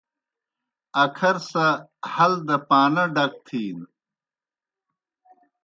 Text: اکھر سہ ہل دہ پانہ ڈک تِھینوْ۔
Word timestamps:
اکھر 1.03 1.35
سہ 1.49 1.65
ہل 2.13 2.33
دہ 2.47 2.57
پانہ 2.69 3.03
ڈک 3.15 3.33
تِھینوْ۔ 3.45 3.85